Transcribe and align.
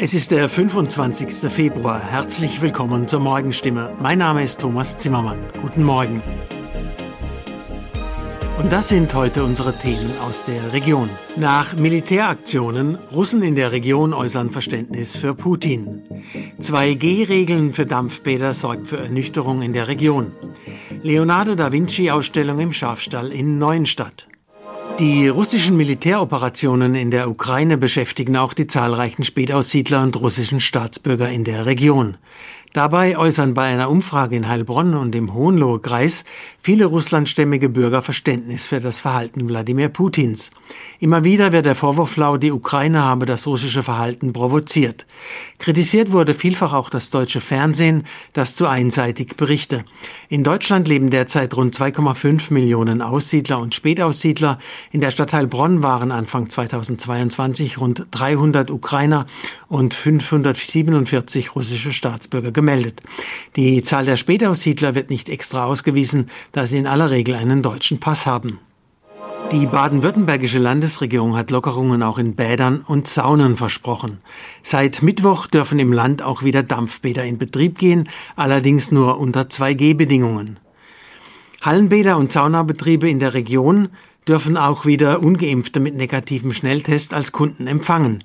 Es 0.00 0.14
ist 0.14 0.30
der 0.30 0.48
25. 0.48 1.50
Februar. 1.50 2.00
Herzlich 2.00 2.60
willkommen 2.60 3.08
zur 3.08 3.18
Morgenstimme. 3.18 3.96
Mein 3.98 4.18
Name 4.18 4.44
ist 4.44 4.60
Thomas 4.60 4.96
Zimmermann. 4.96 5.40
Guten 5.60 5.82
Morgen. 5.82 6.22
Und 8.60 8.70
das 8.70 8.90
sind 8.90 9.12
heute 9.12 9.42
unsere 9.42 9.76
Themen 9.76 10.16
aus 10.20 10.44
der 10.44 10.72
Region. 10.72 11.10
Nach 11.34 11.74
Militäraktionen, 11.74 12.96
Russen 13.10 13.42
in 13.42 13.56
der 13.56 13.72
Region 13.72 14.14
äußern 14.14 14.52
Verständnis 14.52 15.16
für 15.16 15.34
Putin. 15.34 16.04
2G-Regeln 16.60 17.72
für 17.72 17.84
Dampfbäder 17.84 18.54
sorgt 18.54 18.86
für 18.86 18.98
Ernüchterung 18.98 19.62
in 19.62 19.72
der 19.72 19.88
Region. 19.88 20.30
Leonardo 21.02 21.56
da 21.56 21.72
Vinci-Ausstellung 21.72 22.60
im 22.60 22.72
Schafstall 22.72 23.32
in 23.32 23.58
Neuenstadt. 23.58 24.27
Die 24.98 25.28
russischen 25.28 25.76
Militäroperationen 25.76 26.96
in 26.96 27.12
der 27.12 27.30
Ukraine 27.30 27.78
beschäftigen 27.78 28.36
auch 28.36 28.52
die 28.52 28.66
zahlreichen 28.66 29.22
Spätaussiedler 29.22 30.02
und 30.02 30.20
russischen 30.20 30.58
Staatsbürger 30.58 31.28
in 31.30 31.44
der 31.44 31.66
Region. 31.66 32.16
Dabei 32.74 33.16
äußern 33.16 33.54
bei 33.54 33.64
einer 33.64 33.88
Umfrage 33.88 34.36
in 34.36 34.46
Heilbronn 34.46 34.94
und 34.94 35.14
im 35.14 35.32
Hohenlohe-Kreis 35.32 36.24
viele 36.60 36.84
russlandstämmige 36.84 37.70
Bürger 37.70 38.02
Verständnis 38.02 38.66
für 38.66 38.78
das 38.78 39.00
Verhalten 39.00 39.48
Wladimir 39.48 39.88
Putins. 39.88 40.50
Immer 41.00 41.24
wieder 41.24 41.52
wird 41.52 41.64
der 41.64 41.74
Vorwurf 41.74 42.16
laut, 42.18 42.42
die 42.42 42.52
Ukraine 42.52 43.02
habe 43.02 43.24
das 43.24 43.46
russische 43.46 43.82
Verhalten 43.82 44.34
provoziert. 44.34 45.06
Kritisiert 45.58 46.12
wurde 46.12 46.34
vielfach 46.34 46.74
auch 46.74 46.90
das 46.90 47.08
deutsche 47.08 47.40
Fernsehen, 47.40 48.04
das 48.34 48.54
zu 48.54 48.66
einseitig 48.66 49.36
berichte. 49.36 49.86
In 50.28 50.44
Deutschland 50.44 50.88
leben 50.88 51.08
derzeit 51.08 51.56
rund 51.56 51.74
2,5 51.74 52.52
Millionen 52.52 53.00
Aussiedler 53.00 53.60
und 53.60 53.74
Spätaussiedler. 53.74 54.58
In 54.92 55.00
der 55.00 55.10
Stadt 55.10 55.32
Heilbronn 55.32 55.82
waren 55.82 56.12
Anfang 56.12 56.50
2022 56.50 57.78
rund 57.78 58.06
300 58.10 58.70
Ukrainer 58.70 59.26
und 59.68 59.94
547 59.94 61.56
russische 61.56 61.92
Staatsbürger 61.92 62.52
gemeldet. 62.58 63.02
Die 63.54 63.84
Zahl 63.84 64.04
der 64.04 64.16
Spätaussiedler 64.16 64.96
wird 64.96 65.10
nicht 65.10 65.28
extra 65.28 65.64
ausgewiesen, 65.64 66.28
da 66.50 66.66
sie 66.66 66.78
in 66.78 66.88
aller 66.88 67.12
Regel 67.12 67.36
einen 67.36 67.62
deutschen 67.62 68.00
Pass 68.00 68.26
haben. 68.26 68.58
Die 69.52 69.66
baden-württembergische 69.66 70.58
Landesregierung 70.58 71.36
hat 71.36 71.52
Lockerungen 71.52 72.02
auch 72.02 72.18
in 72.18 72.34
Bädern 72.34 72.80
und 72.84 73.06
Saunen 73.06 73.56
versprochen. 73.56 74.18
Seit 74.64 75.02
Mittwoch 75.02 75.46
dürfen 75.46 75.78
im 75.78 75.92
Land 75.92 76.20
auch 76.20 76.42
wieder 76.42 76.64
Dampfbäder 76.64 77.24
in 77.24 77.38
Betrieb 77.38 77.78
gehen, 77.78 78.08
allerdings 78.34 78.90
nur 78.90 79.18
unter 79.18 79.42
2G-Bedingungen. 79.42 80.58
Hallenbäder 81.62 82.16
und 82.16 82.32
Saunabetriebe 82.32 83.08
in 83.08 83.20
der 83.20 83.34
Region 83.34 83.90
dürfen 84.26 84.56
auch 84.56 84.84
wieder 84.84 85.22
ungeimpfte 85.22 85.78
mit 85.78 85.94
negativem 85.94 86.52
Schnelltest 86.52 87.14
als 87.14 87.30
Kunden 87.30 87.68
empfangen. 87.68 88.24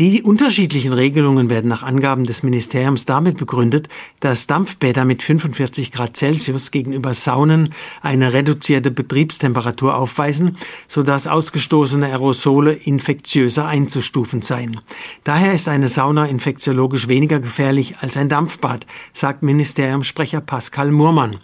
Die 0.00 0.22
unterschiedlichen 0.22 0.94
Regelungen 0.94 1.50
werden 1.50 1.68
nach 1.68 1.82
Angaben 1.82 2.24
des 2.24 2.42
Ministeriums 2.42 3.04
damit 3.04 3.36
begründet, 3.36 3.90
dass 4.20 4.46
Dampfbäder 4.46 5.04
mit 5.04 5.22
45 5.22 5.92
Grad 5.92 6.16
Celsius 6.16 6.70
gegenüber 6.70 7.12
Saunen 7.12 7.74
eine 8.00 8.32
reduzierte 8.32 8.90
Betriebstemperatur 8.90 9.94
aufweisen, 9.94 10.56
sodass 10.88 11.26
ausgestoßene 11.26 12.06
Aerosole 12.06 12.72
infektiöser 12.72 13.66
einzustufen 13.66 14.40
seien. 14.40 14.80
Daher 15.22 15.52
ist 15.52 15.68
eine 15.68 15.88
Sauna 15.88 16.24
infektiologisch 16.24 17.08
weniger 17.08 17.38
gefährlich 17.38 17.96
als 18.00 18.16
ein 18.16 18.30
Dampfbad, 18.30 18.86
sagt 19.12 19.42
Ministeriumssprecher 19.42 20.40
Pascal 20.40 20.92
Murmann. 20.92 21.40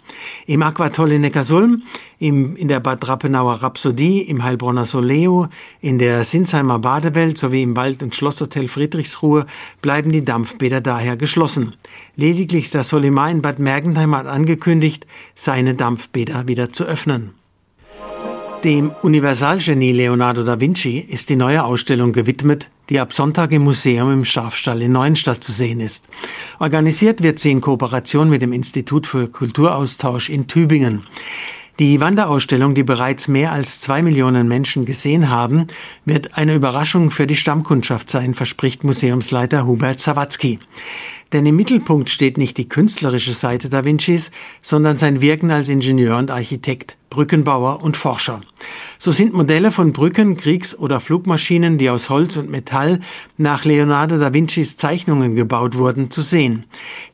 Im 0.47 0.63
Aquatoll 0.63 1.11
in 1.11 1.21
Neckarsulm, 1.21 1.83
im, 2.19 2.55
in 2.55 2.67
der 2.67 2.79
Bad 2.79 3.07
Rappenauer 3.07 3.61
Rhapsodie, 3.61 4.21
im 4.21 4.43
Heilbronner 4.43 4.85
Soleo, 4.85 5.47
in 5.81 5.99
der 5.99 6.23
Sinsheimer 6.23 6.79
Badewelt 6.79 7.37
sowie 7.37 7.63
im 7.63 7.75
Wald- 7.75 8.01
und 8.01 8.15
Schloss 8.15 8.41
Hotel 8.41 8.67
Friedrichsruhe 8.67 9.45
bleiben 9.81 10.11
die 10.11 10.25
Dampfbäder 10.25 10.81
daher 10.81 11.17
geschlossen. 11.17 11.75
Lediglich 12.15 12.69
das 12.69 12.89
Solimar 12.89 13.29
in 13.29 13.41
Bad 13.41 13.59
Mergentheim 13.59 14.15
hat 14.15 14.27
angekündigt, 14.27 15.05
seine 15.35 15.75
Dampfbäder 15.75 16.47
wieder 16.47 16.73
zu 16.73 16.83
öffnen. 16.83 17.31
Dem 18.63 18.91
Universalgenie 19.03 19.91
Leonardo 19.91 20.43
da 20.43 20.59
Vinci 20.59 20.97
ist 20.97 21.29
die 21.29 21.35
neue 21.35 21.63
Ausstellung 21.63 22.11
gewidmet, 22.11 22.71
die 22.89 22.99
ab 22.99 23.13
Sonntag 23.13 23.51
im 23.51 23.63
Museum 23.63 24.11
im 24.11 24.25
Schafstall 24.25 24.81
in 24.81 24.93
Neuenstadt 24.93 25.43
zu 25.43 25.51
sehen 25.51 25.79
ist. 25.79 26.05
Organisiert 26.57 27.21
wird 27.21 27.37
sie 27.37 27.51
in 27.51 27.61
Kooperation 27.61 28.29
mit 28.29 28.41
dem 28.41 28.53
Institut 28.53 29.05
für 29.05 29.27
Kulturaustausch 29.27 30.29
in 30.29 30.47
Tübingen. 30.47 31.03
Die 31.79 32.01
Wanderausstellung, 32.01 32.73
die 32.73 32.81
bereits 32.81 33.27
mehr 33.27 33.51
als 33.51 33.81
zwei 33.81 34.01
Millionen 34.01 34.47
Menschen 34.47 34.85
gesehen 34.85 35.29
haben, 35.29 35.67
wird 36.05 36.35
eine 36.35 36.55
Überraschung 36.55 37.11
für 37.11 37.27
die 37.27 37.35
Stammkundschaft 37.35 38.09
sein, 38.09 38.33
verspricht 38.33 38.83
Museumsleiter 38.83 39.67
Hubert 39.67 39.99
Sawatzki. 39.99 40.57
Denn 41.33 41.45
im 41.45 41.55
Mittelpunkt 41.55 42.09
steht 42.09 42.39
nicht 42.39 42.57
die 42.57 42.67
künstlerische 42.67 43.33
Seite 43.33 43.69
Da 43.69 43.85
Vincis, 43.85 44.31
sondern 44.63 44.97
sein 44.97 45.21
Wirken 45.21 45.51
als 45.51 45.69
Ingenieur 45.69 46.17
und 46.17 46.31
Architekt, 46.31 46.96
Brückenbauer 47.09 47.81
und 47.83 47.97
Forscher. 47.97 48.41
So 48.99 49.11
sind 49.11 49.33
Modelle 49.33 49.71
von 49.71 49.93
Brücken, 49.93 50.37
Kriegs- 50.37 50.77
oder 50.77 50.99
Flugmaschinen, 50.99 51.77
die 51.77 51.89
aus 51.89 52.09
Holz 52.09 52.37
und 52.37 52.49
Metall 52.49 52.99
nach 53.37 53.65
Leonardo 53.65 54.17
da 54.17 54.33
Vincis 54.33 54.77
Zeichnungen 54.77 55.35
gebaut 55.35 55.77
wurden, 55.77 56.11
zu 56.11 56.21
sehen. 56.21 56.65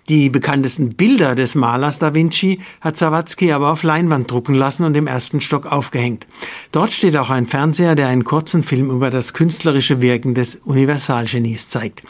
Die 0.10 0.30
bekanntesten 0.30 0.96
Bilder 0.96 1.34
des 1.36 1.56
Malers 1.56 2.00
da 2.00 2.14
Vinci 2.14 2.60
hat 2.82 2.98
Sawatzki 2.98 3.54
aber 3.54 3.72
auf 3.72 3.84
Leinwand 3.84 4.30
drucken 4.30 4.56
lassen 4.56 4.84
und 4.84 4.96
im 4.96 5.08
ersten 5.08 5.40
Stock 5.40 5.66
aufgehängt. 5.66 6.28
Dort 6.74 6.92
steht 6.92 7.16
auch 7.16 7.30
ein 7.30 7.48
Fernseher, 7.48 7.96
der 7.96 8.08
einen 8.08 8.26
kurzen 8.26 8.64
Film 8.64 8.90
über 8.90 9.10
das 9.10 9.34
künstlerische 9.34 10.02
Wirken 10.02 10.36
des 10.36 10.56
Universalgenies 10.56 11.70
zeigt. 11.70 12.02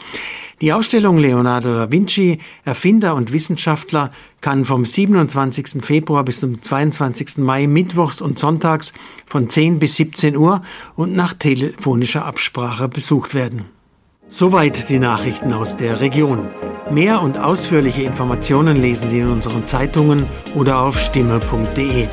Die 0.60 0.72
Ausstellung 0.72 1.18
Leonardo 1.18 1.74
da 1.74 1.92
Vinci, 1.92 2.38
Erfinder 2.64 3.14
und 3.14 3.32
Wissenschaftler, 3.32 4.12
kann 4.44 4.66
vom 4.66 4.84
27. 4.84 5.82
Februar 5.82 6.22
bis 6.22 6.40
zum 6.40 6.60
22. 6.60 7.38
Mai 7.38 7.66
mittwochs 7.66 8.20
und 8.20 8.38
sonntags 8.38 8.92
von 9.24 9.48
10 9.48 9.78
bis 9.78 9.96
17 9.96 10.36
Uhr 10.36 10.60
und 10.96 11.16
nach 11.16 11.32
telefonischer 11.32 12.26
Absprache 12.26 12.86
besucht 12.86 13.34
werden. 13.34 13.64
Soweit 14.28 14.90
die 14.90 14.98
Nachrichten 14.98 15.54
aus 15.54 15.78
der 15.78 16.02
Region. 16.02 16.48
Mehr 16.90 17.22
und 17.22 17.38
ausführliche 17.38 18.02
Informationen 18.02 18.76
lesen 18.76 19.08
Sie 19.08 19.20
in 19.20 19.30
unseren 19.30 19.64
Zeitungen 19.64 20.26
oder 20.54 20.80
auf 20.80 21.00
stimme.de. 21.00 22.06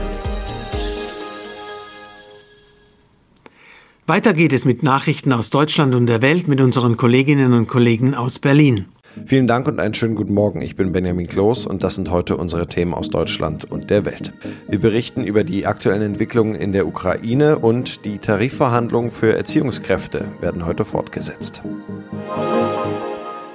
Weiter 4.07 4.33
geht 4.33 4.53
es 4.53 4.63
mit 4.63 4.83
Nachrichten 4.83 5.33
aus 5.33 5.49
Deutschland 5.49 5.95
und 5.95 6.05
der 6.05 6.21
Welt 6.21 6.47
mit 6.47 6.61
unseren 6.61 6.95
Kolleginnen 6.95 7.51
und 7.51 7.67
Kollegen 7.67 8.15
aus 8.15 8.39
Berlin. 8.39 8.85
Vielen 9.25 9.47
Dank 9.47 9.67
und 9.67 9.79
einen 9.79 9.93
schönen 9.93 10.15
guten 10.15 10.33
Morgen. 10.33 10.61
Ich 10.61 10.75
bin 10.75 10.91
Benjamin 10.91 11.27
Kloß 11.27 11.65
und 11.65 11.83
das 11.83 11.95
sind 11.95 12.11
heute 12.11 12.37
unsere 12.37 12.67
Themen 12.67 12.93
aus 12.93 13.09
Deutschland 13.09 13.69
und 13.69 13.89
der 13.89 14.05
Welt. 14.05 14.33
Wir 14.67 14.79
berichten 14.79 15.23
über 15.23 15.43
die 15.43 15.65
aktuellen 15.65 16.01
Entwicklungen 16.01 16.55
in 16.55 16.71
der 16.71 16.87
Ukraine 16.87 17.59
und 17.59 18.05
die 18.05 18.19
Tarifverhandlungen 18.19 19.11
für 19.11 19.35
Erziehungskräfte 19.35 20.25
werden 20.39 20.65
heute 20.65 20.85
fortgesetzt. 20.85 21.61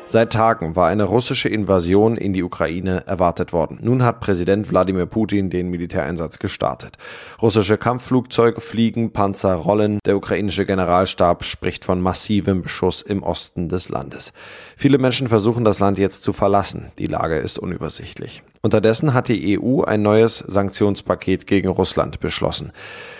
Seit 0.08 0.32
Tagen 0.32 0.76
war 0.76 0.86
eine 0.86 1.02
russische 1.02 1.48
Invasion 1.48 2.16
in 2.16 2.32
die 2.32 2.44
Ukraine 2.44 3.04
erwartet 3.06 3.52
worden. 3.52 3.80
Nun 3.82 4.04
hat 4.04 4.20
Präsident 4.20 4.70
Wladimir 4.70 5.06
Putin 5.06 5.50
den 5.50 5.68
Militäreinsatz 5.68 6.38
gestartet. 6.38 6.96
Russische 7.42 7.76
Kampfflugzeuge 7.76 8.60
fliegen, 8.60 9.12
Panzer 9.12 9.54
rollen. 9.54 9.98
Der 10.06 10.16
ukrainische 10.16 10.64
Generalstab 10.64 11.44
spricht 11.44 11.84
von 11.84 12.00
massivem 12.00 12.62
Beschuss 12.62 13.02
im 13.02 13.24
Osten 13.24 13.68
des 13.68 13.88
Landes. 13.88 14.32
Viele 14.76 14.98
Menschen 14.98 15.26
versuchen 15.26 15.64
das 15.64 15.80
Land 15.80 15.98
jetzt 15.98 16.22
zu 16.22 16.32
verlassen. 16.32 16.92
Die 17.00 17.06
Lage 17.06 17.38
ist 17.38 17.58
unübersichtlich. 17.58 18.44
Unterdessen 18.66 19.14
hat 19.14 19.28
die 19.28 19.60
EU 19.60 19.82
ein 19.82 20.02
neues 20.02 20.38
Sanktionspaket 20.38 21.46
gegen 21.46 21.68
Russland 21.68 22.18
beschlossen. 22.18 22.72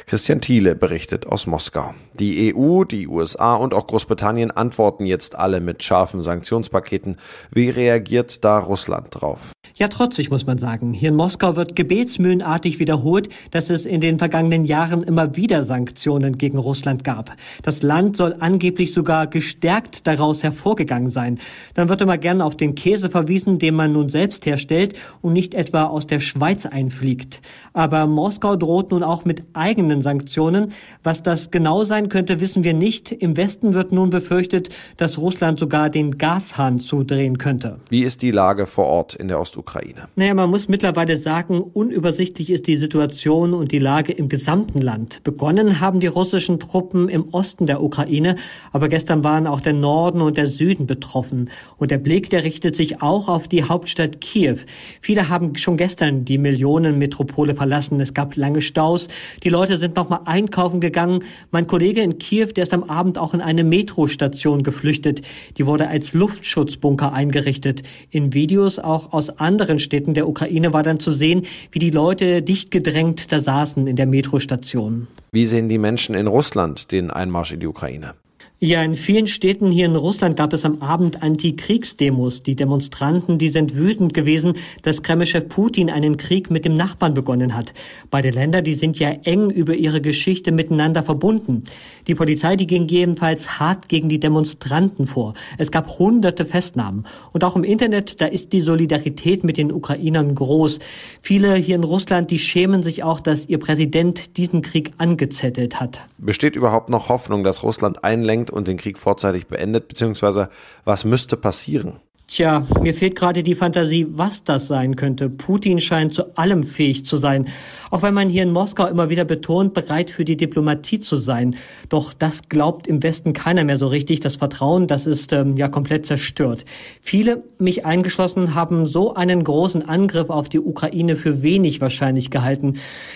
Christian 0.06 0.40
Thiele 0.40 0.74
berichtet 0.74 1.28
aus 1.28 1.46
Moskau. 1.46 1.94
Die 2.14 2.52
EU, 2.52 2.82
die 2.82 3.06
USA 3.06 3.54
und 3.54 3.72
auch 3.72 3.86
Großbritannien 3.86 4.50
antworten 4.50 5.06
jetzt 5.06 5.36
alle 5.36 5.60
mit 5.60 5.84
scharfen 5.84 6.20
Sanktionspaketen. 6.20 7.18
Wie 7.52 7.70
reagiert 7.70 8.44
da 8.44 8.58
Russland 8.58 9.06
drauf? 9.10 9.52
Ja, 9.78 9.88
trotzig 9.88 10.30
muss 10.30 10.46
man 10.46 10.56
sagen. 10.56 10.94
Hier 10.94 11.10
in 11.10 11.16
Moskau 11.16 11.54
wird 11.54 11.76
gebetsmühlenartig 11.76 12.78
wiederholt, 12.78 13.28
dass 13.50 13.68
es 13.68 13.84
in 13.84 14.00
den 14.00 14.18
vergangenen 14.18 14.64
Jahren 14.64 15.02
immer 15.02 15.36
wieder 15.36 15.64
Sanktionen 15.64 16.38
gegen 16.38 16.56
Russland 16.56 17.04
gab. 17.04 17.36
Das 17.62 17.82
Land 17.82 18.16
soll 18.16 18.36
angeblich 18.40 18.94
sogar 18.94 19.26
gestärkt 19.26 20.06
daraus 20.06 20.42
hervorgegangen 20.42 21.10
sein. 21.10 21.38
Dann 21.74 21.90
wird 21.90 22.00
immer 22.00 22.16
gern 22.16 22.40
auf 22.40 22.56
den 22.56 22.74
Käse 22.74 23.10
verwiesen, 23.10 23.58
den 23.58 23.74
man 23.74 23.92
nun 23.92 24.08
selbst 24.08 24.46
herstellt 24.46 24.96
und 25.20 25.34
nicht 25.34 25.52
etwa 25.52 25.84
aus 25.84 26.06
der 26.06 26.20
Schweiz 26.20 26.64
einfliegt. 26.64 27.42
Aber 27.74 28.06
Moskau 28.06 28.56
droht 28.56 28.92
nun 28.92 29.02
auch 29.02 29.26
mit 29.26 29.44
eigenen 29.52 30.00
Sanktionen. 30.00 30.72
Was 31.02 31.22
das 31.22 31.50
genau 31.50 31.84
sein 31.84 32.08
könnte, 32.08 32.40
wissen 32.40 32.64
wir 32.64 32.72
nicht. 32.72 33.12
Im 33.12 33.36
Westen 33.36 33.74
wird 33.74 33.92
nun 33.92 34.08
befürchtet, 34.08 34.70
dass 34.96 35.18
Russland 35.18 35.60
sogar 35.60 35.90
den 35.90 36.16
Gashahn 36.16 36.80
zudrehen 36.80 37.36
könnte. 37.36 37.78
Wie 37.90 38.04
ist 38.04 38.22
die 38.22 38.30
Lage 38.30 38.64
vor 38.64 38.86
Ort 38.86 39.14
in 39.14 39.28
der 39.28 39.38
Ostukraine? 39.38 39.65
Ukraine. 39.66 40.06
Naja, 40.14 40.32
man 40.32 40.48
muss 40.48 40.68
mittlerweile 40.68 41.18
sagen, 41.18 41.60
unübersichtlich 41.60 42.50
ist 42.50 42.68
die 42.68 42.76
Situation 42.76 43.52
und 43.52 43.72
die 43.72 43.80
Lage 43.80 44.12
im 44.12 44.28
gesamten 44.28 44.80
Land. 44.80 45.24
Begonnen 45.24 45.80
haben 45.80 45.98
die 45.98 46.06
russischen 46.06 46.60
Truppen 46.60 47.08
im 47.08 47.30
Osten 47.32 47.66
der 47.66 47.82
Ukraine, 47.82 48.36
aber 48.72 48.88
gestern 48.88 49.24
waren 49.24 49.48
auch 49.48 49.60
der 49.60 49.72
Norden 49.72 50.20
und 50.20 50.36
der 50.36 50.46
Süden 50.46 50.86
betroffen. 50.86 51.50
Und 51.78 51.90
der 51.90 51.98
Blick, 51.98 52.30
der 52.30 52.44
richtet 52.44 52.76
sich 52.76 53.02
auch 53.02 53.28
auf 53.28 53.48
die 53.48 53.64
Hauptstadt 53.64 54.20
Kiew. 54.20 54.58
Viele 55.00 55.28
haben 55.28 55.56
schon 55.56 55.76
gestern 55.76 56.24
die 56.24 56.38
Millionenmetropole 56.38 57.56
verlassen. 57.56 57.98
Es 57.98 58.14
gab 58.14 58.36
lange 58.36 58.60
Staus. 58.60 59.08
Die 59.42 59.48
Leute 59.48 59.80
sind 59.80 59.96
nochmal 59.96 60.20
einkaufen 60.26 60.80
gegangen. 60.80 61.24
Mein 61.50 61.66
Kollege 61.66 62.02
in 62.02 62.18
Kiew, 62.18 62.52
der 62.54 62.62
ist 62.62 62.72
am 62.72 62.84
Abend 62.84 63.18
auch 63.18 63.34
in 63.34 63.40
eine 63.40 63.64
Metrostation 63.64 64.62
geflüchtet. 64.62 65.22
Die 65.58 65.66
wurde 65.66 65.88
als 65.88 66.14
Luftschutzbunker 66.14 67.12
eingerichtet. 67.12 67.82
In 68.10 68.32
Videos 68.32 68.78
auch 68.78 69.12
aus 69.12 69.30
anderen 69.40 69.55
Städten 69.78 70.14
der 70.14 70.28
Ukraine 70.28 70.72
war 70.72 70.82
dann 70.82 71.00
zu 71.00 71.10
sehen, 71.10 71.42
wie 71.72 71.78
die 71.78 71.90
Leute 71.90 72.42
dicht 72.42 72.70
gedrängt 72.70 73.32
da 73.32 73.40
saßen 73.40 73.86
in 73.86 73.96
der 73.96 74.06
Metrostation. 74.06 75.06
Wie 75.32 75.46
sehen 75.46 75.68
die 75.68 75.78
Menschen 75.78 76.14
in 76.14 76.26
Russland 76.26 76.92
den 76.92 77.10
Einmarsch 77.10 77.52
in 77.52 77.60
die 77.60 77.66
Ukraine? 77.66 78.14
Ja, 78.58 78.82
in 78.82 78.94
vielen 78.94 79.26
Städten 79.26 79.70
hier 79.70 79.84
in 79.84 79.96
Russland 79.96 80.38
gab 80.38 80.54
es 80.54 80.64
am 80.64 80.80
Abend 80.80 81.22
Antikriegsdemos. 81.22 82.42
Die 82.42 82.56
Demonstranten, 82.56 83.36
die 83.36 83.50
sind 83.50 83.76
wütend 83.76 84.14
gewesen, 84.14 84.54
dass 84.80 85.02
Kremlchef 85.02 85.46
Putin 85.46 85.90
einen 85.90 86.16
Krieg 86.16 86.50
mit 86.50 86.64
dem 86.64 86.74
Nachbarn 86.74 87.12
begonnen 87.12 87.54
hat. 87.54 87.74
Beide 88.10 88.30
Länder, 88.30 88.62
die 88.62 88.72
sind 88.72 88.98
ja 88.98 89.10
eng 89.10 89.50
über 89.50 89.74
ihre 89.74 90.00
Geschichte 90.00 90.52
miteinander 90.52 91.02
verbunden. 91.02 91.64
Die 92.06 92.14
Polizei, 92.14 92.56
die 92.56 92.66
ging 92.66 92.88
jedenfalls 92.88 93.60
hart 93.60 93.90
gegen 93.90 94.08
die 94.08 94.20
Demonstranten 94.20 95.06
vor. 95.06 95.34
Es 95.58 95.70
gab 95.70 95.98
hunderte 95.98 96.46
Festnahmen. 96.46 97.04
Und 97.32 97.44
auch 97.44 97.56
im 97.56 97.64
Internet, 97.64 98.22
da 98.22 98.26
ist 98.26 98.54
die 98.54 98.62
Solidarität 98.62 99.44
mit 99.44 99.58
den 99.58 99.70
Ukrainern 99.70 100.34
groß. 100.34 100.78
Viele 101.20 101.56
hier 101.56 101.76
in 101.76 101.84
Russland, 101.84 102.30
die 102.30 102.38
schämen 102.38 102.82
sich 102.82 103.02
auch, 103.02 103.20
dass 103.20 103.50
ihr 103.50 103.58
Präsident 103.58 104.38
diesen 104.38 104.62
Krieg 104.62 104.92
angezettelt 104.96 105.78
hat. 105.78 106.06
Besteht 106.16 106.56
überhaupt 106.56 106.88
noch 106.88 107.10
Hoffnung, 107.10 107.44
dass 107.44 107.62
Russland 107.62 108.02
einlenkt 108.02 108.45
anfängt 108.46 108.50
und 108.50 108.68
den 108.68 108.76
Krieg 108.76 108.98
vorzeitig 108.98 109.46
beendet, 109.46 109.88
beziehungsweise 109.88 110.48
was 110.84 111.04
müsste 111.04 111.36
passieren? 111.36 112.00
Tja, 112.28 112.66
mir 112.82 112.92
fehlt 112.92 113.14
gerade 113.14 113.44
die 113.44 113.54
Fantasie, 113.54 114.04
was 114.08 114.42
das 114.42 114.66
sein 114.66 114.96
könnte. 114.96 115.30
Putin 115.30 115.78
scheint 115.78 116.12
zu 116.12 116.36
allem 116.36 116.64
fähig 116.64 117.04
zu 117.04 117.16
sein. 117.16 117.46
Auch 117.92 118.02
wenn 118.02 118.14
man 118.14 118.28
hier 118.28 118.42
in 118.42 118.50
Moskau 118.50 118.88
immer 118.88 119.10
wieder 119.10 119.24
betont, 119.24 119.74
bereit 119.74 120.10
für 120.10 120.24
die 120.24 120.36
Diplomatie 120.36 120.98
zu 120.98 121.14
sein. 121.14 121.54
Doch 121.88 122.12
das 122.12 122.48
glaubt 122.48 122.88
im 122.88 123.04
Westen 123.04 123.32
keiner 123.32 123.62
mehr 123.62 123.76
so 123.76 123.86
richtig. 123.86 124.18
Das 124.18 124.34
Vertrauen, 124.34 124.88
das 124.88 125.06
ist 125.06 125.32
ähm, 125.32 125.54
ja 125.56 125.68
komplett 125.68 126.04
zerstört. 126.04 126.64
Viele, 127.00 127.44
mich 127.60 127.86
eingeschlossen, 127.86 128.56
haben 128.56 128.86
so 128.86 129.14
einen 129.14 129.44
großen 129.44 129.88
Angriff 129.88 130.28
auf 130.28 130.48
die 130.48 130.58
Ukraine 130.58 131.14
für 131.14 131.42
wenig 131.42 131.80
wahrscheinlich 131.80 132.32
gehalten. 132.32 132.74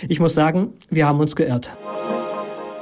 Ich 0.09 0.21
muss 0.21 0.35
sagen, 0.35 0.75
wir 0.89 1.09
haben 1.09 1.19
uns 1.19 1.35
geirrt. 1.35 1.73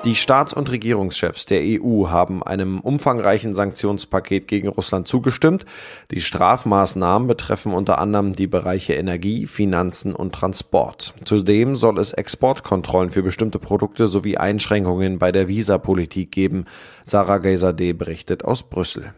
Die 0.04 0.14
Staats- 0.14 0.54
und 0.54 0.70
Regierungschefs 0.70 1.44
der 1.46 1.60
EU 1.60 2.06
haben 2.08 2.44
einem 2.44 2.78
umfangreichen 2.78 3.52
Sanktionspaket 3.52 4.46
gegen 4.46 4.68
Russland 4.68 5.08
zugestimmt. 5.08 5.66
Die 6.12 6.20
Strafmaßnahmen 6.20 7.26
betreffen 7.26 7.74
unter 7.74 7.98
anderem 7.98 8.32
die 8.32 8.46
Bereiche 8.46 8.94
Energie, 8.94 9.46
Finanzen 9.46 10.14
und 10.14 10.32
Transport. 10.34 11.14
Zudem 11.24 11.74
soll 11.74 11.98
es 11.98 12.12
Exportkontrollen 12.12 13.10
für 13.10 13.24
bestimmte 13.24 13.58
Produkte 13.58 14.06
sowie 14.06 14.36
Einschränkungen 14.36 15.18
bei 15.18 15.32
der 15.32 15.48
Visapolitik 15.48 16.30
geben. 16.30 16.66
Sarah 17.04 17.38
Geisadeh 17.38 17.92
berichtet 17.92 18.44
aus 18.44 18.62
Brüssel. 18.62 19.12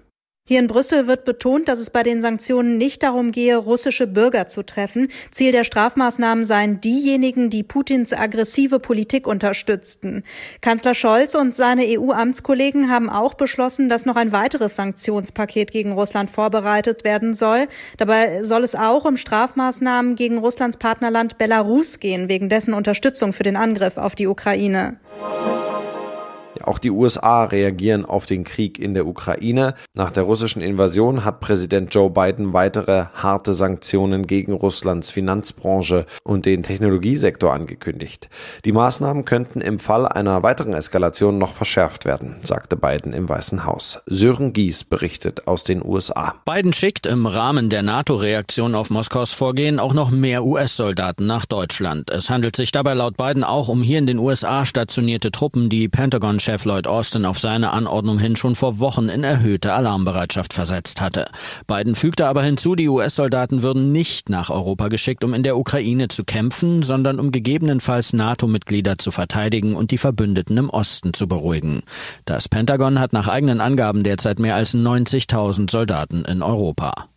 Hier 0.51 0.59
in 0.59 0.67
Brüssel 0.67 1.07
wird 1.07 1.25
betont, 1.25 1.69
dass 1.69 1.79
es 1.79 1.91
bei 1.91 2.03
den 2.03 2.21
Sanktionen 2.21 2.77
nicht 2.77 3.05
darum 3.05 3.31
gehe, 3.31 3.57
russische 3.57 4.09
Bürger 4.09 4.49
zu 4.49 4.65
treffen. 4.65 5.07
Ziel 5.31 5.53
der 5.53 5.63
Strafmaßnahmen 5.63 6.43
seien 6.43 6.81
diejenigen, 6.81 7.51
die 7.51 7.63
Putins 7.63 8.13
aggressive 8.13 8.81
Politik 8.81 9.29
unterstützten. 9.29 10.25
Kanzler 10.61 10.97
Scholz 10.97 11.37
und 11.37 11.55
seine 11.55 11.85
EU-Amtskollegen 11.87 12.91
haben 12.91 13.09
auch 13.09 13.35
beschlossen, 13.35 13.89
dass 13.89 14.07
noch 14.07 14.17
ein 14.17 14.33
weiteres 14.33 14.75
Sanktionspaket 14.75 15.71
gegen 15.71 15.93
Russland 15.93 16.31
vorbereitet 16.31 17.05
werden 17.05 17.33
soll. 17.33 17.69
Dabei 17.99 18.43
soll 18.43 18.65
es 18.65 18.75
auch 18.75 19.05
um 19.05 19.17
Strafmaßnahmen 19.17 20.17
gegen 20.17 20.39
Russlands 20.39 20.79
Partnerland 20.79 21.39
Belarus 21.39 22.01
gehen, 22.01 22.29
wegen 22.29 22.49
dessen 22.49 22.75
Unterstützung 22.75 23.33
für 23.33 23.45
den 23.45 23.55
Angriff 23.55 23.99
auf 23.99 24.17
die 24.17 24.27
Ukraine. 24.27 24.97
Auch 26.63 26.79
die 26.79 26.91
USA 26.91 27.45
reagieren 27.45 28.05
auf 28.05 28.27
den 28.27 28.45
Krieg 28.45 28.79
in 28.79 28.95
der 28.95 29.07
Ukraine. 29.07 29.75
Nach 29.95 30.11
der 30.11 30.25
russischen 30.25 30.63
Invasion 30.63 31.25
hat 31.25 31.41
Präsident 31.41 31.95
Joe 31.95 32.11
Biden 32.11 32.53
weitere 32.53 33.07
harte 33.15 33.55
Sanktionen 33.55 34.27
gegen 34.27 34.53
Russlands 34.53 35.11
Finanzbranche 35.11 36.07
und 36.25 36.47
den 36.47 36.63
Technologiesektor 36.63 37.53
angekündigt. 37.53 38.29
Die 38.65 38.73
Maßnahmen 38.73 39.25
könnten 39.25 39.61
im 39.61 39.79
Fall 39.79 40.07
einer 40.07 40.43
weiteren 40.43 40.75
Eskalation 40.75 41.39
noch 41.39 41.53
verschärft 41.53 42.05
werden, 42.05 42.37
sagte 42.43 42.77
Biden 42.77 43.13
im 43.13 43.29
Weißen 43.29 43.65
Haus. 43.65 44.03
Sören 44.07 44.53
Gies 44.53 44.85
berichtet 44.85 45.47
aus 45.47 45.65
den 45.65 45.85
USA. 45.85 46.35
Biden 46.45 46.73
schickt 46.73 47.07
im 47.07 47.27
Rahmen 47.27 47.71
der 47.71 47.83
NATO-Reaktion 47.83 48.75
auf 48.75 48.91
Moskaus 48.91 49.33
Vorgehen 49.33 49.79
auch 49.79 49.95
noch 49.95 50.11
mehr 50.11 50.45
US-Soldaten 50.45 51.27
nach 51.27 51.47
Deutschland. 51.47 52.11
Es 52.11 52.31
handelt 52.31 52.57
sich 52.57 52.73
dabei 52.73 52.95
laut 52.95 53.17
Biden 53.17 53.45
auch 53.45 53.69
um 53.69 53.83
hier 53.83 53.99
in 53.99 54.07
den 54.07 54.19
USA 54.19 54.65
stationierte 54.65 55.31
Truppen, 55.31 55.69
die 55.69 55.89
Pentagon 55.89 56.41
Chef 56.51 56.65
Lloyd 56.65 56.89
Austin 56.89 57.27
auf 57.27 57.39
seine 57.39 57.73
Anordnung 57.73 58.19
hin 58.19 58.35
schon 58.35 58.57
vor 58.57 58.81
Wochen 58.81 59.09
in 59.09 59.23
erhöhte 59.23 59.73
Alarmbereitschaft 59.73 60.53
versetzt 60.53 61.01
hatte. 61.01 61.29
Biden 61.69 61.95
fügte 61.95 62.27
aber 62.27 62.43
hinzu, 62.43 62.75
die 62.75 62.89
US-Soldaten 62.89 63.63
würden 63.63 63.93
nicht 63.93 64.29
nach 64.31 64.51
Europa 64.51 64.89
geschickt, 64.89 65.23
um 65.23 65.33
in 65.33 65.45
der 65.45 65.57
Ukraine 65.57 66.09
zu 66.09 66.25
kämpfen, 66.25 66.83
sondern 66.83 67.21
um 67.21 67.31
gegebenenfalls 67.31 68.15
NATO-Mitglieder 68.15 68.99
zu 68.99 69.13
verteidigen 69.13 69.77
und 69.77 69.93
die 69.93 69.99
Verbündeten 69.99 70.57
im 70.57 70.71
Osten 70.71 71.15
zu 71.15 71.29
beruhigen. 71.29 71.85
Das 72.25 72.49
Pentagon 72.49 72.99
hat 72.99 73.13
nach 73.13 73.29
eigenen 73.29 73.61
Angaben 73.61 74.03
derzeit 74.03 74.41
mehr 74.41 74.57
als 74.57 74.75
90.000 74.75 75.71
Soldaten 75.71 76.25
in 76.25 76.43
Europa. 76.43 77.11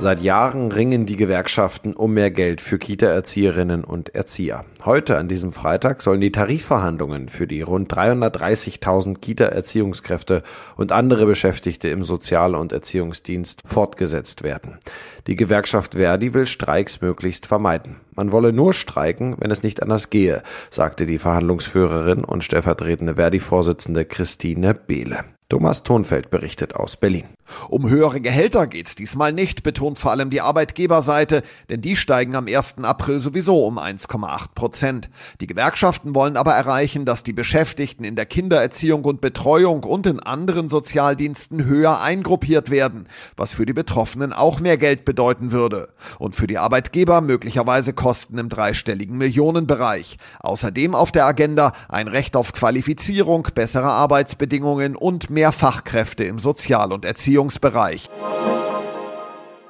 Seit 0.00 0.22
Jahren 0.22 0.72
ringen 0.72 1.04
die 1.04 1.16
Gewerkschaften 1.16 1.92
um 1.92 2.14
mehr 2.14 2.30
Geld 2.30 2.62
für 2.62 2.78
Kita-Erzieherinnen 2.78 3.84
und 3.84 4.14
Erzieher. 4.14 4.64
Heute, 4.82 5.18
an 5.18 5.28
diesem 5.28 5.52
Freitag, 5.52 6.00
sollen 6.00 6.22
die 6.22 6.32
Tarifverhandlungen 6.32 7.28
für 7.28 7.46
die 7.46 7.60
rund 7.60 7.92
330.000 7.92 9.18
Kita-Erziehungskräfte 9.18 10.42
und 10.76 10.90
andere 10.90 11.26
Beschäftigte 11.26 11.88
im 11.88 12.02
Sozial- 12.02 12.54
und 12.54 12.72
Erziehungsdienst 12.72 13.60
fortgesetzt 13.66 14.42
werden. 14.42 14.78
Die 15.26 15.36
Gewerkschaft 15.36 15.92
Verdi 15.92 16.32
will 16.32 16.46
Streiks 16.46 17.02
möglichst 17.02 17.44
vermeiden. 17.44 17.96
Man 18.14 18.32
wolle 18.32 18.54
nur 18.54 18.72
streiken, 18.72 19.36
wenn 19.38 19.50
es 19.50 19.62
nicht 19.62 19.82
anders 19.82 20.08
gehe, 20.08 20.42
sagte 20.70 21.04
die 21.04 21.18
Verhandlungsführerin 21.18 22.24
und 22.24 22.42
stellvertretende 22.42 23.16
Verdi-Vorsitzende 23.16 24.06
Christine 24.06 24.72
Behle. 24.72 25.24
Thomas 25.50 25.82
Thonfeld 25.82 26.30
berichtet 26.30 26.76
aus 26.76 26.96
Berlin. 26.96 27.24
Um 27.68 27.90
höhere 27.90 28.20
Gehälter 28.20 28.68
geht's 28.68 28.94
diesmal 28.94 29.32
nicht, 29.32 29.64
betont 29.64 29.98
vor 29.98 30.12
allem 30.12 30.30
die 30.30 30.40
Arbeitgeberseite, 30.40 31.42
denn 31.68 31.80
die 31.80 31.96
steigen 31.96 32.36
am 32.36 32.46
1. 32.46 32.76
April 32.84 33.18
sowieso 33.18 33.66
um 33.66 33.76
1,8 33.76 34.54
Prozent. 34.54 35.10
Die 35.40 35.48
Gewerkschaften 35.48 36.14
wollen 36.14 36.36
aber 36.36 36.52
erreichen, 36.52 37.04
dass 37.04 37.24
die 37.24 37.32
Beschäftigten 37.32 38.04
in 38.04 38.14
der 38.14 38.26
Kindererziehung 38.26 39.04
und 39.04 39.20
Betreuung 39.20 39.82
und 39.82 40.06
in 40.06 40.20
anderen 40.20 40.68
Sozialdiensten 40.68 41.64
höher 41.64 42.00
eingruppiert 42.00 42.70
werden, 42.70 43.08
was 43.36 43.52
für 43.52 43.66
die 43.66 43.72
Betroffenen 43.72 44.32
auch 44.32 44.60
mehr 44.60 44.78
Geld 44.78 45.04
bedeuten 45.04 45.50
würde. 45.50 45.88
Und 46.20 46.36
für 46.36 46.46
die 46.46 46.58
Arbeitgeber 46.58 47.20
möglicherweise 47.22 47.92
Kosten 47.92 48.38
im 48.38 48.48
dreistelligen 48.48 49.18
Millionenbereich. 49.18 50.16
Außerdem 50.38 50.94
auf 50.94 51.10
der 51.10 51.26
Agenda 51.26 51.72
ein 51.88 52.06
Recht 52.06 52.36
auf 52.36 52.52
Qualifizierung, 52.52 53.48
bessere 53.52 53.90
Arbeitsbedingungen 53.90 54.94
und 54.94 55.28
mehr 55.30 55.39
Fachkräfte 55.50 56.24
im 56.24 56.38
Sozial- 56.38 56.92
und 56.92 57.06
Erziehungsbereich. 57.06 58.10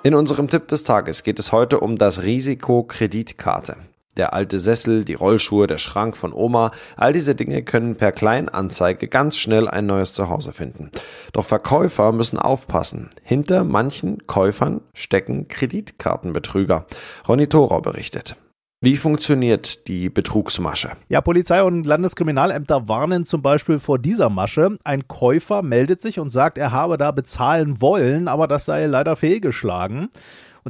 In 0.03 0.15
unserem 0.15 0.49
Tipp 0.49 0.67
des 0.69 0.83
Tages 0.83 1.23
geht 1.23 1.39
es 1.39 1.53
heute 1.53 1.79
um 1.79 1.97
das 1.97 2.23
Risiko 2.23 2.83
Kreditkarte. 2.83 3.77
Der 4.17 4.35
alte 4.35 4.59
Sessel, 4.59 5.05
die 5.05 5.15
Rollschuhe, 5.15 5.67
der 5.67 5.79
Schrank 5.79 6.17
von 6.17 6.33
Oma, 6.33 6.73
all 6.97 7.13
diese 7.13 7.35
Dinge 7.35 7.63
können 7.63 7.97
per 7.97 8.11
Kleinanzeige 8.11 9.09
ganz 9.09 9.37
schnell 9.37 9.69
ein 9.69 9.87
neues 9.87 10.13
Zuhause 10.13 10.53
finden. 10.53 10.91
Doch 11.33 11.45
Verkäufer 11.45 12.11
müssen 12.13 12.39
aufpassen. 12.39 13.11
Hinter 13.23 13.63
manchen 13.63 14.27
Käufern 14.27 14.81
stecken 14.95 15.49
Kreditkartenbetrüger. 15.49 16.87
Ronny 17.29 17.47
Thorau 17.47 17.81
berichtet. 17.81 18.37
Wie 18.83 18.97
funktioniert 18.97 19.89
die 19.89 20.09
Betrugsmasche? 20.09 20.93
Ja, 21.11 21.21
Polizei 21.21 21.63
und 21.63 21.85
Landeskriminalämter 21.85 22.89
warnen 22.89 23.27
zum 23.27 23.43
Beispiel 23.43 23.79
vor 23.79 23.99
dieser 23.99 24.31
Masche. 24.31 24.79
Ein 24.85 25.07
Käufer 25.07 25.61
meldet 25.61 26.01
sich 26.01 26.19
und 26.19 26.31
sagt, 26.31 26.57
er 26.57 26.73
habe 26.73 26.97
da 26.97 27.11
bezahlen 27.11 27.83
wollen, 27.83 28.27
aber 28.27 28.49
das 28.49 28.65
sei 28.65 28.87
leider 28.87 29.17
fehlgeschlagen. 29.17 30.09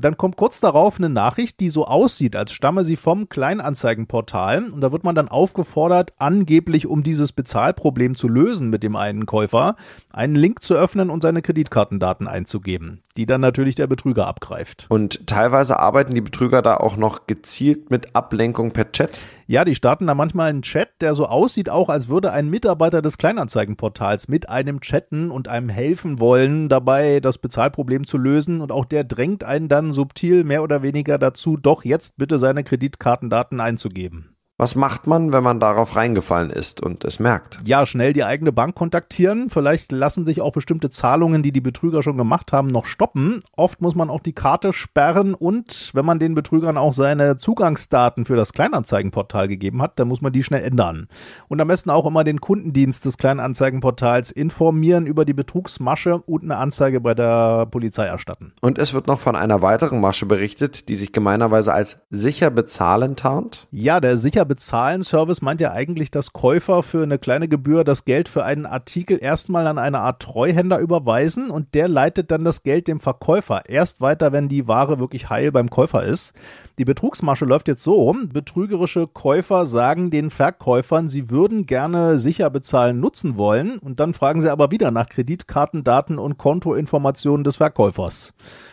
Und 0.00 0.04
dann 0.07 0.16
kommt 0.16 0.38
kurz 0.38 0.61
darauf 0.61 0.97
eine 0.97 1.11
Nachricht, 1.11 1.61
die 1.61 1.69
so 1.69 1.85
aussieht, 1.87 2.35
als 2.35 2.52
stamme 2.52 2.85
sie 2.85 2.97
vom 2.97 3.28
Kleinanzeigenportal. 3.28 4.71
Und 4.71 4.80
da 4.80 4.92
wird 4.92 5.04
man 5.04 5.14
dann 5.14 5.28
aufgefordert, 5.28 6.14
angeblich 6.16 6.87
um 6.87 7.02
dieses 7.02 7.33
Bezahlproblem 7.33 8.14
zu 8.14 8.26
lösen 8.26 8.71
mit 8.71 8.83
dem 8.83 8.97
einen 8.97 9.26
Käufer, 9.26 9.76
einen 10.11 10.37
Link 10.37 10.62
zu 10.62 10.73
öffnen 10.73 11.11
und 11.11 11.23
seine 11.23 11.42
Kreditkartendaten 11.42 12.28
einzugeben, 12.28 13.02
die 13.19 13.26
dann 13.26 13.42
natürlich 13.42 13.75
der 13.75 13.88
Betrüger 13.88 14.26
abgreift. 14.26 14.87
Und 14.88 15.26
teilweise 15.26 15.78
arbeiten 15.78 16.14
die 16.14 16.23
Betrüger 16.23 16.62
da 16.62 16.78
auch 16.78 16.97
noch 16.97 17.26
gezielt 17.26 17.90
mit 17.90 18.16
Ablenkung 18.16 18.71
per 18.71 18.92
Chat? 18.92 19.19
Ja, 19.50 19.64
die 19.64 19.75
starten 19.75 20.07
da 20.07 20.14
manchmal 20.14 20.49
einen 20.49 20.62
Chat, 20.62 20.90
der 21.00 21.16
so 21.16 21.26
aussieht, 21.26 21.71
auch 21.71 21.88
als 21.88 22.07
würde 22.07 22.30
ein 22.30 22.50
Mitarbeiter 22.50 23.02
des 23.02 23.19
Kleinanzeigenportals 23.19 24.28
mit 24.28 24.49
einem 24.49 24.80
chatten 24.80 25.33
und 25.33 25.49
einem 25.49 25.69
helfen 25.69 26.21
wollen, 26.21 26.69
dabei 26.69 27.19
das 27.19 27.38
Bezahlproblem 27.38 28.07
zu 28.07 28.16
lösen. 28.16 28.61
Und 28.61 28.71
auch 28.71 28.85
der 28.85 29.02
drängt 29.02 29.42
einen 29.42 29.69
dann 29.69 29.92
subtil 29.92 30.45
mehr 30.45 30.62
oder 30.62 30.85
weniger 30.85 31.19
dazu, 31.19 31.57
doch 31.57 31.85
jetzt 31.85 32.16
bitte 32.16 32.38
seine 32.38 32.62
Kreditkartendaten 32.62 33.59
einzugeben. 33.59 34.37
Was 34.61 34.75
macht 34.75 35.07
man, 35.07 35.33
wenn 35.33 35.43
man 35.43 35.59
darauf 35.59 35.97
reingefallen 35.97 36.50
ist 36.50 36.83
und 36.83 37.07
es 37.07 37.19
merkt? 37.19 37.61
Ja, 37.64 37.87
schnell 37.87 38.12
die 38.12 38.25
eigene 38.25 38.52
Bank 38.52 38.75
kontaktieren. 38.75 39.49
Vielleicht 39.49 39.90
lassen 39.90 40.26
sich 40.26 40.43
auch 40.43 40.52
bestimmte 40.52 40.90
Zahlungen, 40.90 41.43
die 41.43 41.50
die 41.50 41.62
Betrüger 41.62 42.02
schon 42.02 42.19
gemacht 42.19 42.52
haben, 42.52 42.69
noch 42.69 42.85
stoppen. 42.85 43.40
Oft 43.57 43.81
muss 43.81 43.95
man 43.95 44.11
auch 44.11 44.21
die 44.21 44.35
Karte 44.35 44.75
sperren 44.75 45.33
und 45.33 45.93
wenn 45.95 46.05
man 46.05 46.19
den 46.19 46.35
Betrügern 46.35 46.76
auch 46.76 46.93
seine 46.93 47.38
Zugangsdaten 47.38 48.26
für 48.26 48.37
das 48.37 48.52
Kleinanzeigenportal 48.52 49.49
gegeben 49.49 49.81
hat, 49.81 49.99
dann 49.99 50.09
muss 50.09 50.21
man 50.21 50.31
die 50.31 50.43
schnell 50.43 50.62
ändern. 50.62 51.09
Und 51.49 51.59
am 51.62 51.69
besten 51.69 51.88
auch 51.88 52.05
immer 52.05 52.23
den 52.23 52.43
Kundendienst 52.43 53.07
des 53.07 53.17
Kleinanzeigenportals 53.17 54.31
informieren 54.31 55.07
über 55.07 55.25
die 55.25 55.33
Betrugsmasche 55.33 56.19
und 56.19 56.43
eine 56.43 56.59
Anzeige 56.59 57.00
bei 57.00 57.14
der 57.14 57.64
Polizei 57.64 58.05
erstatten. 58.05 58.52
Und 58.61 58.76
es 58.76 58.93
wird 58.93 59.07
noch 59.07 59.21
von 59.21 59.37
einer 59.37 59.62
weiteren 59.62 60.02
Masche 60.02 60.26
berichtet, 60.26 60.90
die 60.90 60.97
sich 60.97 61.14
gemeinerweise 61.14 61.73
als 61.73 62.00
sicher 62.11 62.50
bezahlen 62.50 63.17
tarnt? 63.17 63.67
Ja, 63.71 64.00
der 64.00 64.19
sicher 64.19 64.50
bezahlen 64.50 65.04
Service 65.04 65.42
meint 65.42 65.61
ja 65.61 65.71
eigentlich, 65.71 66.11
dass 66.11 66.33
Käufer 66.33 66.83
für 66.83 67.04
eine 67.04 67.21
kleine 67.21 67.47
Gebühr 67.47 67.85
das 67.85 68.04
Geld 68.04 68.28
für 68.28 68.42
einen 68.42 68.66
Artikel 68.66 69.16
erstmal 69.23 69.69
an 69.69 69.78
eine 69.78 70.00
Art 70.00 70.21
Treuhänder 70.21 70.80
überweisen 70.80 71.50
und 71.50 71.73
der 71.73 71.87
leitet 71.87 72.33
dann 72.33 72.42
das 72.42 72.64
Geld 72.64 72.88
dem 72.88 72.99
Verkäufer 72.99 73.69
erst 73.69 74.00
weiter, 74.00 74.33
wenn 74.33 74.49
die 74.49 74.66
Ware 74.66 74.99
wirklich 74.99 75.30
heil 75.30 75.52
beim 75.52 75.71
Käufer 75.71 76.02
ist. 76.02 76.35
Die 76.78 76.85
Betrugsmasche 76.85 77.45
läuft 77.45 77.69
jetzt 77.69 77.85
so, 77.85 78.12
betrügerische 78.33 79.07
Käufer 79.07 79.66
sagen 79.66 80.11
den 80.11 80.30
Verkäufern, 80.30 81.09
sie 81.09 81.30
würden 81.30 81.66
gerne 81.66 82.19
sicher 82.19 82.50
bezahlen 82.50 82.99
nutzen 82.99 83.37
wollen 83.37 83.78
und 83.78 84.00
dann 84.00 84.14
fragen 84.14 84.40
sie 84.40 84.50
aber 84.50 84.73
wieder 84.73 84.90
nach 84.90 85.09
Kreditkartendaten 85.09 86.19
und 86.19 86.38
Kontoinformationen 86.38 87.45
des 87.45 87.57
Verkäufers. 87.57 88.33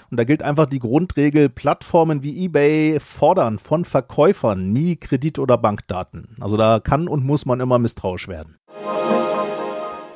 Und 0.09 0.17
da 0.17 0.23
gilt 0.23 0.41
einfach 0.41 0.67
die 0.67 0.79
Grundregel, 0.79 1.49
Plattformen 1.49 2.23
wie 2.23 2.45
eBay 2.45 2.99
fordern 3.01 3.59
von 3.59 3.83
Verkäufern 3.83 4.71
nie 4.71 4.95
Kredit- 4.95 5.37
oder 5.37 5.57
Bankdaten. 5.67 6.29
Also 6.39 6.55
da 6.55 6.79
kann 6.79 7.09
und 7.09 7.25
muss 7.25 7.45
man 7.45 7.59
immer 7.59 7.77
misstrauisch 7.77 8.29
werden. 8.29 8.57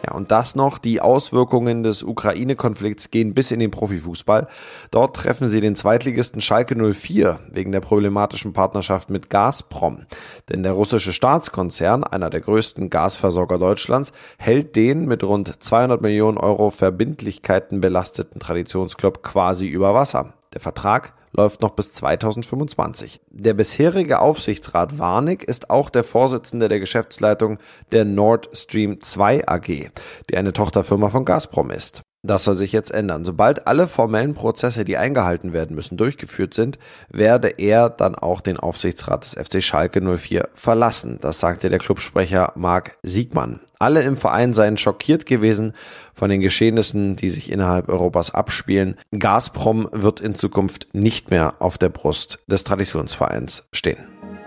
Ja, 0.06 0.14
und 0.14 0.32
das 0.32 0.56
noch, 0.56 0.78
die 0.78 1.02
Auswirkungen 1.02 1.84
des 1.84 2.04
Ukraine-Konflikts 2.04 3.12
gehen 3.12 3.34
bis 3.34 3.52
in 3.52 3.60
den 3.60 3.70
Profifußball. 3.70 4.48
Dort 4.92 5.18
treffen 5.18 5.50
sie 5.50 5.60
den 5.60 5.76
Zweitligisten 5.76 6.40
Schalke 6.40 6.76
04 6.94 7.42
wegen 7.52 7.74
der 7.74 7.82
problematischen 7.82 8.54
Partnerschaft 8.54 9.10
mit 9.10 9.30
Gazprom. 9.30 10.06
Denn 10.48 10.64
der 10.64 10.72
russische 10.72 11.12
Staatskonzern, 11.12 12.06
einer 12.06 12.30
der 12.30 12.40
größten 12.40 12.90
Gasversorger 12.90 13.60
Deutschlands, 13.60 14.14
hält 14.38 14.78
den 14.78 15.06
mit 15.06 15.22
rund 15.22 15.62
200 15.62 16.02
Millionen 16.02 16.38
Euro 16.38 16.70
Verbindlichkeiten 16.70 17.82
belasteten 17.82 18.40
Traditionsclub 18.40 19.22
quasi 19.22 19.68
über 19.68 19.94
Wasser. 19.94 20.34
Der 20.54 20.62
Vertrag 20.62 21.14
läuft 21.34 21.62
noch 21.62 21.72
bis 21.72 21.94
2025. 21.94 23.22
Der 23.30 23.54
bisherige 23.54 24.20
Aufsichtsrat 24.20 25.00
Warnig 25.00 25.44
ist 25.44 25.70
auch 25.70 25.90
der 25.90 26.04
Vorsitzende 26.04 26.70
der 26.70 26.80
Geschäftsleitung 26.80 27.58
der 27.92 28.06
Nord 28.06 28.50
Stream 28.54 29.02
2 29.02 29.48
AG, 29.48 29.90
die 30.30 30.38
eine 30.38 30.54
Tochterfirma 30.54 31.10
von 31.10 31.26
Gazprom 31.26 31.72
ist. 31.72 32.04
Das 32.24 32.44
soll 32.44 32.54
sich 32.54 32.72
jetzt 32.72 32.92
ändern. 32.92 33.26
Sobald 33.26 33.66
alle 33.66 33.88
formellen 33.88 34.36
Prozesse, 34.36 34.86
die 34.86 34.96
eingehalten 34.96 35.54
werden 35.54 35.76
müssen, 35.76 35.98
durchgeführt 35.98 36.54
sind, 36.54 36.78
werde 37.10 37.48
er 37.58 37.90
dann 37.90 38.14
auch 38.14 38.42
den 38.42 38.58
Aufsichtsrat 38.58 39.24
des 39.24 39.34
FC 39.34 39.64
Schalke 39.64 40.02
04 40.02 40.50
verlassen. 40.54 41.18
Das 41.20 41.40
sagte 41.40 41.70
der 41.70 41.80
Clubsprecher 41.80 42.54
Marc 42.56 42.98
Siegmann. 43.02 43.60
Alle 43.80 44.04
im 44.04 44.18
Verein 44.18 44.54
seien 44.54 44.78
schockiert 44.78 45.26
gewesen 45.26 45.74
von 46.14 46.30
den 46.30 46.42
Geschehnissen, 46.42 47.16
die 47.16 47.30
sich 47.30 47.52
innerhalb 47.52 47.90
Europas 47.90 48.36
abspielen. 48.36 48.98
Gazprom 49.18 49.90
wird 49.92 50.20
in 50.20 50.36
Zukunft 50.36 50.90
nicht 50.94 51.32
mehr 51.32 51.56
auf 51.58 51.80
der 51.80 51.90
Brust 51.90 52.38
des 52.46 52.64
Traditionsvereins 52.64 53.68
stehen. 53.72 53.98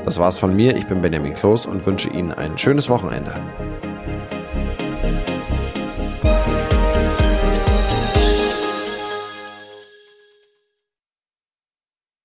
Das 0.05 0.21
war's 0.21 0.39
von 0.39 0.55
mir. 0.55 0.77
Ich 0.77 0.87
bin 0.87 1.03
Benjamin 1.03 1.35
Kloß 1.35 1.67
und 1.67 1.85
wünsche 1.87 2.11
Ihnen 2.11 2.31
ein 2.31 2.57
schönes 2.57 2.89
Wochenende. 2.89 3.33